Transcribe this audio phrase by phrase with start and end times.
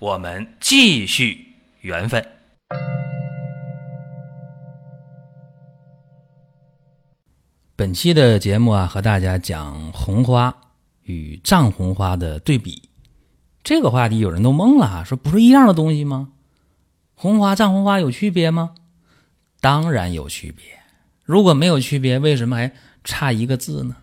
[0.00, 2.24] 我们继续缘分。
[7.74, 10.56] 本期的节目啊，和大家讲红花
[11.02, 12.88] 与藏红花的对比。
[13.64, 16.28] 这个话题有人都懵了，说不是一样的东西吗？
[17.16, 18.74] 红花、藏红花有区别吗？
[19.60, 20.64] 当然有区别。
[21.24, 22.72] 如果没有区别，为什么还
[23.02, 23.96] 差一个字呢？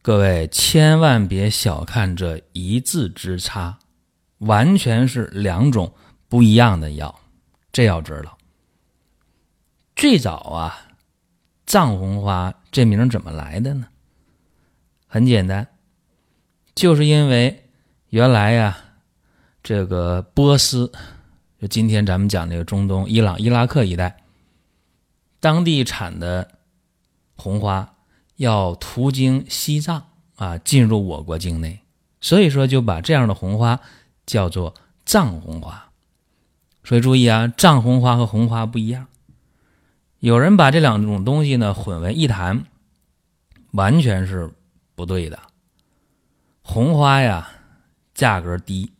[0.00, 3.78] 各位千万别小看这一字之差。
[4.42, 5.92] 完全是两种
[6.28, 7.20] 不一样的药，
[7.70, 8.36] 这要知道。
[9.94, 10.88] 最早啊，
[11.64, 13.86] 藏红花这名怎么来的呢？
[15.06, 15.68] 很简单，
[16.74, 17.68] 就是因为
[18.08, 18.76] 原来呀，
[19.62, 20.90] 这个波斯，
[21.60, 24.24] 就今天咱们讲这个中东、伊朗、伊拉克一带，
[25.38, 26.50] 当地产的
[27.36, 27.94] 红花
[28.36, 31.80] 要途经西藏啊，进入我国境内，
[32.20, 33.78] 所以说就把这样的红花。
[34.32, 34.72] 叫做
[35.04, 35.90] 藏红花，
[36.82, 39.06] 所以注意啊，藏红花和红花不一样。
[40.20, 42.64] 有人把这两种东西呢混为一谈，
[43.72, 44.50] 完全是
[44.94, 45.38] 不对的。
[46.62, 47.46] 红花呀，
[48.14, 48.90] 价格低，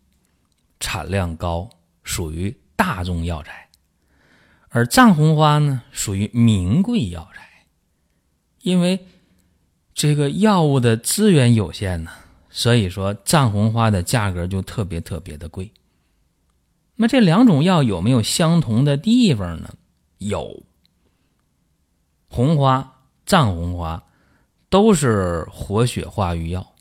[0.78, 1.70] 产量高，
[2.02, 3.52] 属于大众药材；
[4.68, 7.48] 而藏红花呢，属于名贵药材。
[8.60, 9.06] 因为
[9.94, 12.10] 这个药物的资源有限呢。
[12.54, 15.72] 所以说，藏红花的价格就特别特别的贵。
[16.96, 19.74] 那这两种药有没有相同的地方呢？
[20.18, 20.62] 有。
[22.28, 24.04] 红花、藏红花
[24.68, 26.74] 都是活血化瘀药，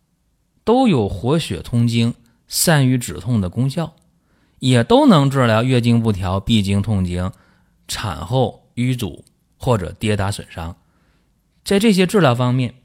[0.65, 2.13] 都有活血通经、
[2.49, 3.95] 散瘀止痛的功效，
[4.59, 7.31] 也都能治疗月经不调、闭经痛经、
[7.87, 9.23] 产后瘀阻
[9.57, 10.75] 或者跌打损伤。
[11.63, 12.75] 在这些治疗方面，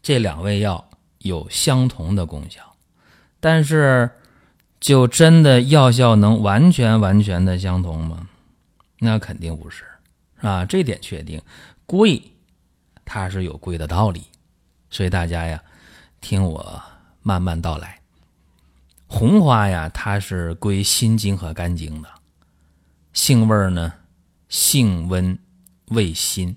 [0.00, 0.89] 这两味药。
[1.20, 2.74] 有相同的功效，
[3.40, 4.10] 但是
[4.80, 8.28] 就真的药效能完全完全的相同吗？
[8.98, 9.84] 那肯定不是，
[10.38, 10.64] 是吧？
[10.64, 11.40] 这点确定，
[11.86, 12.22] 贵
[13.04, 14.24] 它是有贵的道理，
[14.88, 15.62] 所以大家呀，
[16.20, 16.82] 听我
[17.22, 18.00] 慢慢道来。
[19.06, 22.08] 红花呀，它是归心经和肝经的，
[23.12, 23.92] 性味呢，
[24.48, 25.38] 性温，
[25.88, 26.56] 味辛。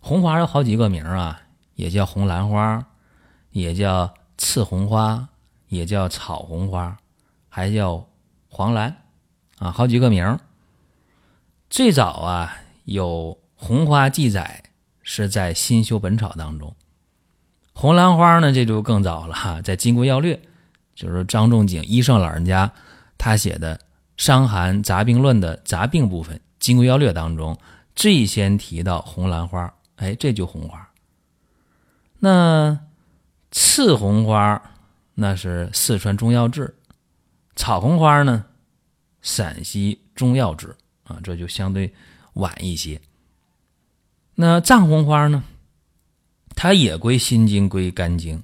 [0.00, 1.42] 红花有好几个名啊，
[1.74, 2.86] 也叫红兰花。
[3.54, 5.28] 也叫赤红花，
[5.68, 6.96] 也叫草红花，
[7.48, 8.04] 还叫
[8.48, 8.96] 黄兰，
[9.58, 10.40] 啊，好几个名儿
[11.70, 14.64] 最早啊，有红花记载
[15.02, 16.74] 是在《新修本草》当中，
[17.72, 20.34] 红兰花呢，这就更早了，在《金匮要略》，
[20.96, 22.72] 就是张仲景医圣老人家
[23.16, 23.76] 他写的
[24.16, 27.56] 《伤寒杂病论》的杂病部分，《金匮要略》当中
[27.94, 30.88] 最先提到红兰花，哎，这就红花。
[32.18, 32.80] 那。
[33.56, 34.60] 刺红花，
[35.14, 36.74] 那是四川中药志；
[37.54, 38.46] 草红花呢，
[39.22, 41.94] 陕西中药志啊，这就相对
[42.32, 43.00] 晚一些。
[44.34, 45.44] 那藏红花呢，
[46.56, 48.42] 它也归心经，归肝经，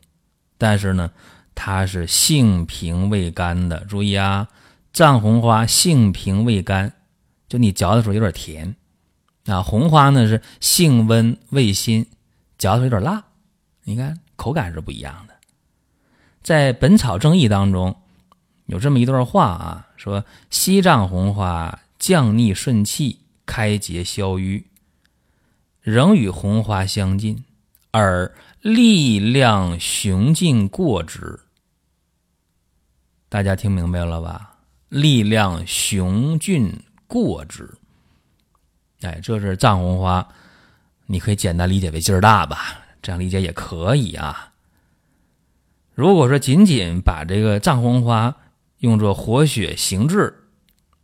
[0.56, 1.10] 但是呢，
[1.56, 3.84] 它是性平味甘的。
[3.86, 4.48] 注意啊，
[4.92, 6.92] 藏红花性平味甘，
[7.48, 8.76] 就你嚼的时候有点甜
[9.46, 9.60] 啊。
[9.60, 12.06] 红花呢是性温味辛，
[12.56, 13.24] 嚼的时候有点辣。
[13.82, 14.20] 你看。
[14.40, 15.34] 口感是不一样的。
[16.42, 17.94] 在《本草正义》当中，
[18.64, 24.64] 有这么一段话啊，说西藏红花降逆顺气，开结消瘀，
[25.82, 27.44] 仍与红花相近，
[27.90, 31.38] 而力量雄劲过之。
[33.28, 34.56] 大家听明白了吧？
[34.88, 37.68] 力量雄峻过之。
[39.02, 40.26] 哎，这是藏红花，
[41.04, 42.79] 你可以简单理解为劲儿大吧。
[43.02, 44.52] 这样理解也可以啊。
[45.94, 48.36] 如果说仅仅把这个藏红花
[48.78, 50.34] 用作活血行滞，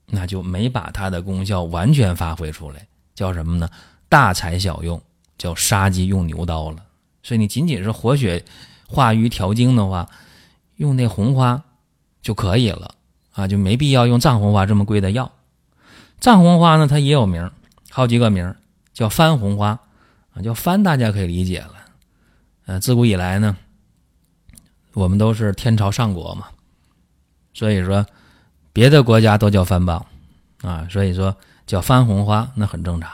[0.07, 3.69] 那就没把它的功效完全发挥出来，叫什么呢？
[4.09, 5.03] 大材小用，
[5.37, 6.85] 叫杀鸡用牛刀了。
[7.23, 8.45] 所以你仅仅是活血
[8.87, 10.09] 化瘀调经的话，
[10.77, 11.65] 用那红花
[12.23, 12.95] 就可以了
[13.33, 15.33] 啊，就没必要用藏红花这么贵的药。
[16.21, 17.51] 藏红花呢，它也有名，
[17.91, 18.55] 好几个名，
[18.95, 19.81] 叫番红花
[20.33, 21.75] 啊，叫番，大家可以理解了。
[22.67, 23.57] 呃，自古以来呢，
[24.93, 26.49] 我们都是天朝上国嘛，
[27.55, 28.05] 所以说
[28.73, 30.05] 别的国家都叫番邦
[30.63, 33.11] 啊，所以说叫番红花那很正常。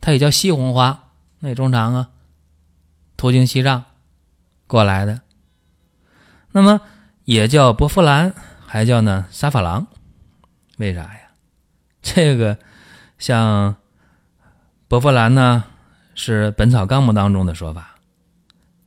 [0.00, 2.10] 它也叫西红花，那也正常啊。
[3.16, 3.84] 途经西藏
[4.66, 5.20] 过来的，
[6.52, 6.80] 那么
[7.24, 8.32] 也叫薄扶兰，
[8.66, 9.86] 还叫呢沙发郎，
[10.76, 11.20] 为啥呀？
[12.00, 12.58] 这个
[13.18, 13.76] 像
[14.86, 15.64] 薄扶兰呢，
[16.14, 17.97] 是《本草纲目》当中的说法，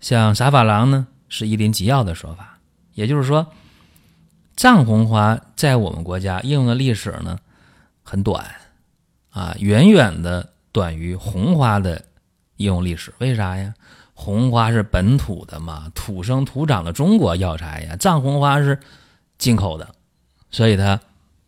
[0.02, 2.58] 像沙发郎呢，是《一林纪要》的说法。
[2.94, 3.48] 也就是说，
[4.58, 7.40] 藏红花在我们国家应用的历史呢
[8.04, 8.46] 很短
[9.30, 12.04] 啊，远远的短于红花的
[12.58, 13.14] 应用历史。
[13.20, 13.74] 为啥呀？
[14.14, 17.96] 红花是本土的嘛，土生土长的中国药材呀。
[17.96, 18.78] 藏红花是
[19.38, 19.96] 进口的，
[20.52, 21.00] 所以它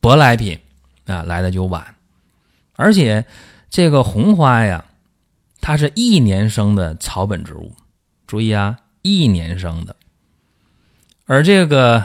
[0.01, 0.59] 舶来品
[1.05, 1.95] 啊来的就晚。
[2.75, 3.25] 而且
[3.69, 4.85] 这个红花呀，
[5.61, 7.71] 它是一年生的草本植物，
[8.27, 9.95] 注意啊，一年生的。
[11.25, 12.03] 而这个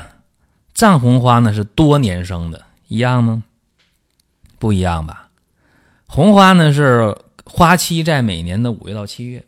[0.74, 3.42] 藏红花呢是多年生的，一样吗？
[4.58, 5.28] 不一样吧？
[6.06, 9.44] 红花呢是花期在每年的五月到七月。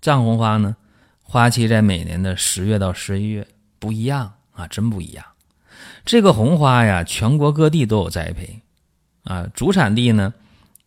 [0.00, 0.76] 藏红花呢，
[1.22, 3.46] 花期在每年的十月到十一月，
[3.78, 5.24] 不一样啊，真不一样。
[6.04, 8.60] 这个红花呀，全国各地都有栽培，
[9.24, 10.32] 啊，主产地呢，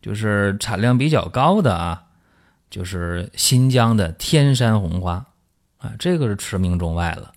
[0.02, 2.04] 就是产量比较高的啊，
[2.74, 5.24] 就是新疆的天山红花，
[5.78, 7.30] 啊，这个是驰名中外了。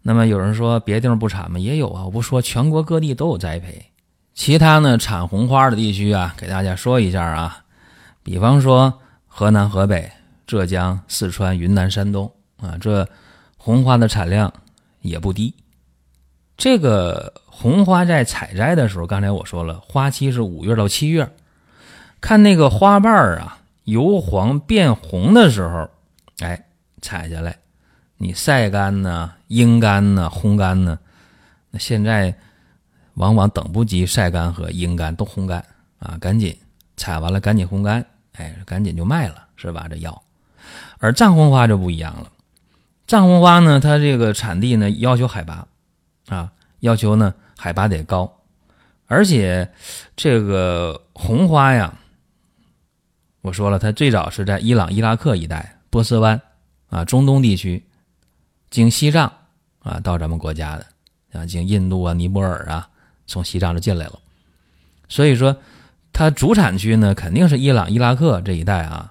[0.00, 1.58] 那么有人说别地方不产吗？
[1.58, 3.84] 也有啊，我不说，全国各地都有栽培。
[4.32, 7.62] 其他呢，产红花的地区啊，给大家说一下啊，
[8.22, 10.10] 比方说河南、河北。
[10.46, 12.30] 浙江、四川、云南、山东
[12.60, 13.08] 啊，这
[13.56, 14.52] 红花的产量
[15.00, 15.54] 也不低。
[16.58, 21.30] 这个红花在采摘的时候，刚才我说了，花期是五月到七月。
[22.20, 25.88] 看那个花瓣啊，由黄变红的时候，
[26.40, 26.66] 哎，
[27.00, 27.56] 采下来，
[28.16, 30.98] 你晒干呢、阴干呢、烘干呢，
[31.70, 32.34] 那现在
[33.14, 35.64] 往往等不及晒干和阴干，都烘干
[35.98, 36.56] 啊，赶紧
[36.96, 39.86] 采完了，赶紧烘干，哎，赶紧就卖了，是吧？
[39.88, 40.22] 这药。
[40.98, 42.32] 而藏红花就不一样了，
[43.06, 45.66] 藏红花呢，它这个产地呢要求海拔，
[46.28, 48.40] 啊，要求呢海拔得高，
[49.06, 49.70] 而且
[50.16, 51.94] 这个红花呀，
[53.44, 56.40] 我说了，它最早是在伊朗、伊拉克一带、波斯湾
[56.88, 57.84] 啊、中东地区，
[58.70, 59.30] 经西藏
[59.80, 60.86] 啊到咱们国家的，
[61.38, 62.88] 啊，经印度啊、尼泊尔啊，
[63.26, 64.18] 从西藏就进来了，
[65.10, 65.54] 所以说
[66.10, 69.10] 它主产区呢肯定是伊朗、伊拉克这一带啊。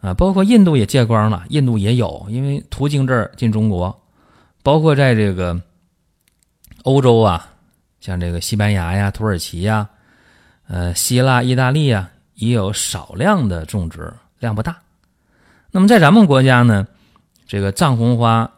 [0.00, 4.02] 啊，包括印度也借光了，印度也有，因为途经这儿进中国，
[4.64, 5.60] 包括在这个
[6.82, 7.52] 欧洲啊，
[8.00, 9.88] 像这个西班牙呀、土耳其呀、
[10.66, 14.76] 呃希腊、意大利呀，也有少量的种植，量不大。
[15.70, 16.86] 那么在咱们国家呢，
[17.46, 18.50] 这个藏红花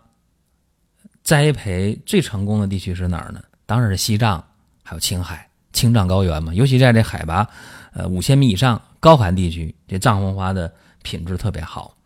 [1.22, 3.42] 栽培最成功的地区是哪儿呢？
[3.66, 4.42] 当然是西藏，
[4.82, 6.54] 还有青海、青藏高原嘛。
[6.54, 7.46] 尤其在这海拔
[7.92, 10.72] 呃五千米以上高寒地区，这藏红花的。
[11.04, 11.96] 品质特别好。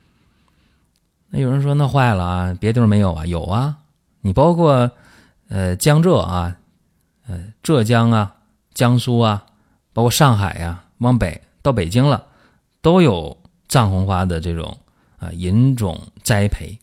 [1.29, 3.27] 那有人说那坏了啊，别地方没有啊？
[3.27, 3.77] 有啊，
[4.23, 4.91] 你包括
[5.51, 6.57] 呃江浙啊，
[7.29, 8.35] 呃浙江啊、
[8.73, 9.45] 江苏啊，
[9.93, 12.25] 包括上海呀，往北到北京了，
[12.81, 13.37] 都有
[13.67, 14.79] 藏红花的这种
[15.19, 16.79] 啊引种栽培。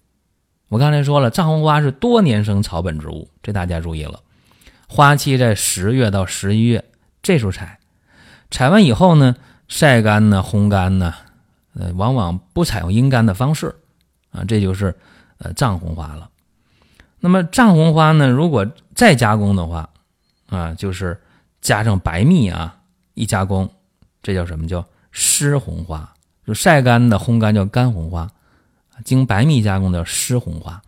[0.68, 4.20] 我刚才说了，藏红花是多年生草本植物，这大家注意了。
[4.90, 6.84] 花期在十月到十一月，
[7.22, 7.80] 这时候采，
[8.52, 9.38] 采完以后呢，
[9.70, 11.14] 晒干呢，烘干呢。
[11.76, 13.74] 呃，往往不采用阴干的方式，
[14.32, 14.94] 啊，这就是
[15.38, 16.30] 呃藏红花了。
[17.22, 19.90] 那么藏红花呢，如果再加工的话，
[20.50, 21.22] 啊，就是
[21.62, 22.76] 加上白蜜啊，
[23.14, 23.72] 一加工，
[24.24, 26.12] 这叫什么叫湿红花？
[26.48, 28.28] 就晒干的烘干叫干红花，
[29.06, 30.82] 经白蜜加工的湿红花，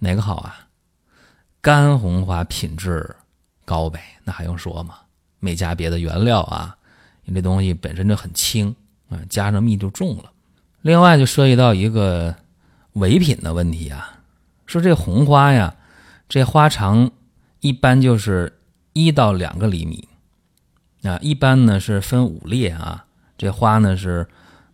[0.00, 0.66] 哪个好啊？
[1.62, 3.16] 干红花品质
[3.64, 4.96] 高呗，那还用说吗？
[5.38, 6.76] 没加别的原料啊，
[7.24, 8.76] 你这东西本身就很轻。
[9.08, 10.30] 啊，加上蜜就重了。
[10.82, 12.32] 另外就涉及到一个
[12.92, 14.20] 伪品的问题啊，
[14.66, 15.74] 说这红花呀，
[16.28, 17.10] 这花长
[17.58, 18.56] 一般就是
[18.92, 20.08] 一到两个厘米
[21.02, 23.04] 啊，一般呢是分五列啊。
[23.38, 24.26] 这花呢是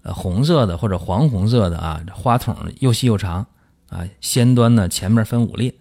[0.02, 3.46] 呃红色的或者黄红色的啊，花筒又细又长
[3.88, 5.74] 啊，先端呢前面分五列，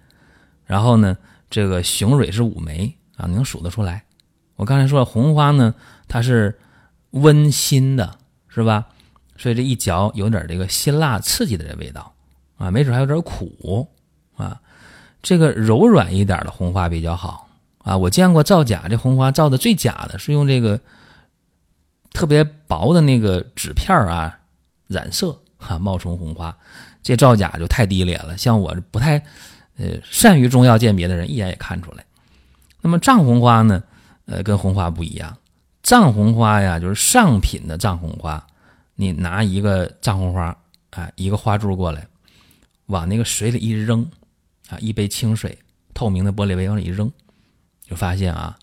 [0.66, 1.18] 然后呢
[1.50, 4.04] 这个雄蕊是五枚啊，能数得出来。
[4.56, 5.74] 我刚才说了，红花呢
[6.08, 6.60] 它是
[7.12, 8.18] 温馨的。
[8.48, 8.86] 是吧？
[9.36, 12.14] 所以这一嚼有点这个辛辣刺激的这味道
[12.56, 13.86] 啊，没准还有点苦
[14.38, 14.62] 啊。
[15.22, 17.45] 这个柔软一点的红花比较好
[17.86, 17.96] 啊。
[17.96, 20.78] 我见过造假，这红花造的最假的是用这个
[22.12, 24.38] 特别薄的那个纸片啊
[24.88, 26.54] 染色哈，冒充红花，
[27.02, 28.38] 这造假就太低劣了。
[28.38, 29.18] 像我不太
[29.78, 32.04] 呃善于中药鉴别的人，一眼也看出来。
[32.82, 33.82] 那么藏红花呢，
[34.26, 35.38] 呃，跟红花不一样。
[35.82, 38.46] 藏红花呀，就是上品的藏红花。
[38.96, 40.56] 你拿一个藏红花
[40.92, 42.08] 啊，一个花柱过来，
[42.86, 44.10] 往那个水里一扔
[44.70, 45.58] 啊，一杯清水，
[45.94, 47.12] 透明的玻璃杯往里一扔，
[47.86, 48.58] 就发现啊，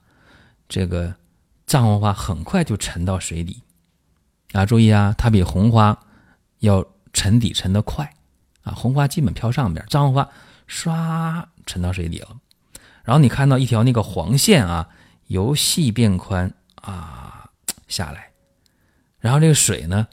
[0.68, 1.14] 这个
[1.66, 3.62] 藏红花很快就沉到水底
[4.52, 4.66] 啊。
[4.66, 5.98] 注意啊，它比红花
[6.58, 8.14] 要沉底沉得快
[8.62, 8.72] 啊。
[8.72, 10.28] 红花基本飘上边，藏红花
[10.68, 12.36] 唰沉到水底了。
[13.04, 14.88] 然后你看到一条那个黄线啊，
[15.26, 17.50] 由细变宽啊
[17.88, 18.30] 下来，
[19.18, 20.06] 然后这个水呢。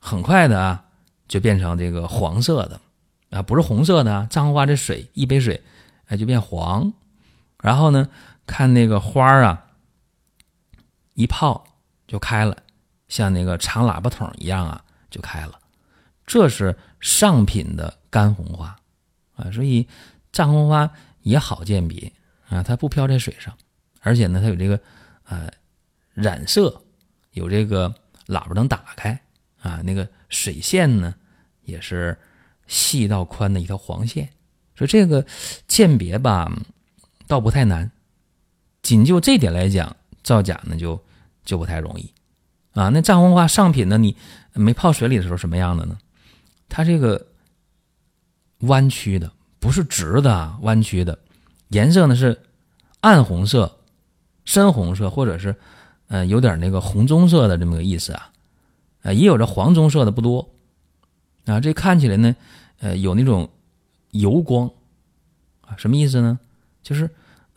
[0.00, 0.84] 很快的啊，
[1.26, 2.80] 就变成这个黄色的
[3.30, 4.28] 啊，不是红色的。
[4.30, 5.60] 藏红花这水一杯水，
[6.06, 6.92] 哎，就变黄。
[7.60, 8.08] 然后呢，
[8.48, 9.66] 看那个花儿啊，
[11.12, 11.64] 一泡
[12.06, 12.56] 就开了，
[13.06, 15.60] 像那个长喇叭筒一样啊，就开了。
[16.26, 18.74] 这是上品的干红花
[19.36, 19.86] 啊，所以
[20.32, 20.90] 藏红花
[21.20, 22.10] 也好鉴别
[22.48, 23.56] 啊，它不飘在水上，
[24.00, 24.80] 而且呢，它有这个
[25.24, 25.48] 呃
[26.14, 26.82] 染色，
[27.32, 27.94] 有这个
[28.26, 29.20] 喇叭能打开。
[29.60, 31.12] 啊，那个水线呢，
[31.64, 32.16] 也是
[32.68, 34.30] 细到宽的一条黄线，
[34.76, 35.26] 所以这个
[35.66, 36.48] 鉴别吧，
[37.26, 37.90] 倒不太难。
[38.82, 41.02] 仅就这点来讲，造假呢就
[41.44, 42.12] 就不太容易
[42.72, 42.88] 啊。
[42.88, 44.16] 那藏红花上品呢，你
[44.54, 45.98] 没泡水里的时候什么样的呢？
[46.68, 47.26] 它这个
[48.60, 51.18] 弯曲的，不是直的，弯曲的，
[51.68, 52.40] 颜色呢是
[53.00, 53.78] 暗红色、
[54.44, 55.54] 深红色，或者是
[56.08, 58.30] 呃有点那个红棕色的这么个意思啊。
[59.02, 60.50] 啊，也有着黄棕色的不多，
[61.44, 62.34] 啊，这看起来呢，
[62.80, 63.48] 呃，有那种
[64.10, 64.68] 油光，
[65.60, 66.38] 啊，什么意思呢？
[66.82, 67.08] 就是，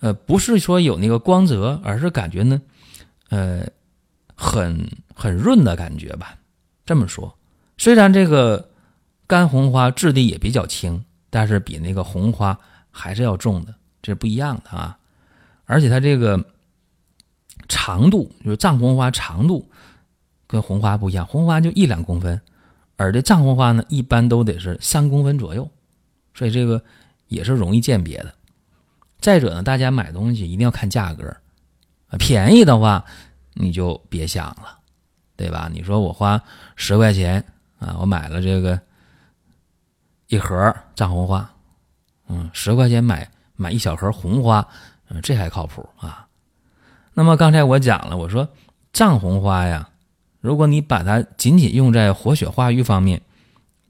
[0.01, 2.61] 呃，不是说有那个光泽，而是感觉呢，
[3.29, 3.65] 呃，
[4.35, 6.37] 很很润的感觉吧。
[6.85, 7.33] 这么说，
[7.77, 8.69] 虽然这个
[9.25, 12.59] 干红花质地也比较轻，但是比那个红花
[12.91, 14.97] 还是要重的，这是不一样的啊。
[15.63, 16.43] 而且它这个
[17.69, 19.67] 长度，就是藏红花长度。
[20.47, 22.41] 跟红花不一样，红花就一两公分，
[22.97, 25.71] 而这藏红花呢，一般都得是三公分左右，
[26.33, 26.83] 所以这个
[27.29, 28.35] 也是容易鉴别的。
[29.21, 31.23] 再者呢，大家买东西一定要看价格，
[32.09, 33.05] 啊，便宜的话
[33.53, 34.79] 你就别想了，
[35.35, 35.69] 对吧？
[35.71, 36.41] 你说我花
[36.75, 37.43] 十块钱
[37.79, 38.79] 啊，我买了这个
[40.27, 41.49] 一盒藏红花，
[42.27, 44.67] 嗯，十块钱买买一小盒红花，
[45.09, 46.27] 嗯，这还靠谱啊。
[47.13, 48.49] 那么刚才我讲了，我说
[48.91, 49.87] 藏红花呀。
[50.39, 53.21] 如果你把它仅仅用在活血化瘀方面，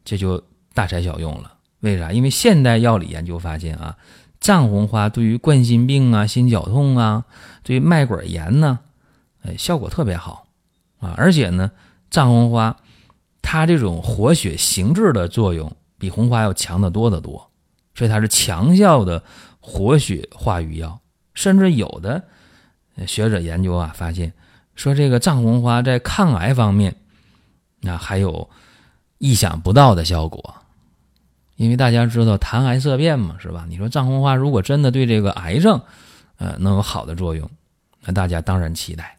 [0.04, 1.54] 这就大材小用了。
[1.80, 2.12] 为啥？
[2.12, 3.96] 因为现代药理研究发现啊，
[4.42, 7.24] 藏红花对于冠心病啊、心绞痛啊、
[7.64, 8.80] 对于脉管炎呢，
[9.44, 10.48] 哎，效果特别好
[11.00, 11.14] 啊。
[11.16, 11.72] 而且呢，
[12.10, 12.76] 藏红花
[13.42, 17.50] 它这种活血行滞的作用比红花要强得多得多，
[17.96, 19.24] 所以它是强效的
[19.62, 21.00] 活血化瘀药。
[21.34, 22.26] 甚至有的
[23.08, 24.34] 学者研究啊，发现。
[24.74, 26.96] 说这个藏红花在抗癌方面，
[27.82, 28.50] 那还有
[29.18, 30.56] 意想不到的效果，
[31.56, 33.66] 因为大家知道谈癌色变嘛，是吧？
[33.70, 35.82] 你说藏红花如果真的对这个癌症，
[36.38, 37.50] 呃，能有好的作用，
[38.02, 39.18] 那大家当然期待。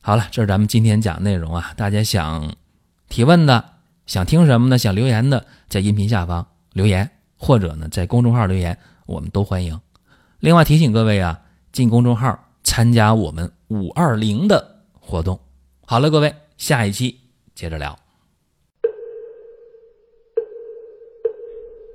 [0.00, 2.54] 好了，这是咱们今天讲内容啊，大家想
[3.08, 3.64] 提问的、
[4.06, 9.78] 想听什么的、想留言的，在音频下方留言，或者呢在公众号留言，我们都欢迎。
[10.40, 11.40] 另外提醒各位啊，
[11.72, 14.76] 进公众号参加我们五二零的。
[15.00, 15.40] 活动
[15.86, 17.18] 好了，各位，下一期
[17.54, 17.98] 接着聊。